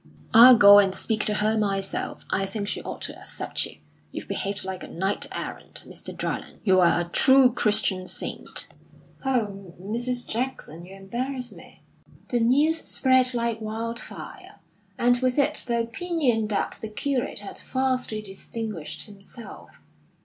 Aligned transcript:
"I'll 0.33 0.57
go 0.57 0.79
and 0.79 0.95
speak 0.95 1.25
to 1.25 1.35
her 1.35 1.59
myself. 1.59 2.25
I 2.31 2.47
think 2.47 2.67
she 2.67 2.81
ought 2.81 3.03
to 3.03 3.15
accept 3.15 3.67
you. 3.67 3.77
You've 4.11 4.27
behaved 4.27 4.63
like 4.63 4.81
a 4.81 4.87
knight 4.87 5.27
errant, 5.31 5.83
Mr. 5.87 6.11
Dryland. 6.11 6.59
You're 6.63 6.85
a 6.87 7.07
true 7.13 7.53
Christian 7.53 8.07
saint." 8.07 8.65
"Oh, 9.23 9.75
Mrs. 9.79 10.25
Jackson, 10.27 10.87
you 10.87 10.95
embarrass 10.95 11.51
me!" 11.51 11.83
The 12.29 12.39
news 12.39 12.79
spread 12.81 13.35
like 13.35 13.61
wild 13.61 13.99
fire, 13.99 14.59
and 14.97 15.17
with 15.19 15.37
it 15.37 15.53
the 15.67 15.81
opinion 15.81 16.47
that 16.47 16.79
the 16.81 16.89
curate 16.89 17.37
had 17.45 17.59
vastly 17.59 18.23
distinguished 18.23 19.03
himself. 19.05 19.79